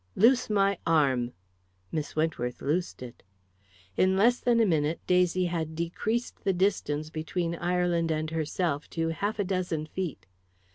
"Loose 0.15 0.49
my 0.49 0.79
arm." 0.83 1.31
Miss 1.91 2.15
Wentworth 2.15 2.59
loosed 2.63 3.03
it. 3.03 3.21
In 3.95 4.17
less 4.17 4.39
than 4.39 4.59
a 4.59 4.65
minute 4.65 4.99
Daisy 5.05 5.45
had 5.45 5.75
decreased 5.75 6.43
the 6.43 6.53
distance 6.53 7.11
between 7.11 7.53
Ireland 7.53 8.09
and 8.09 8.31
herself 8.31 8.89
to 8.97 9.09
half 9.09 9.37
a 9.37 9.43
dozen 9.43 9.85
feet. 9.85 10.25